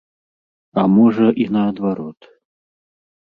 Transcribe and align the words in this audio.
А 0.83 0.85
можа, 0.95 1.27
і 1.43 1.47
наадварот. 1.57 2.19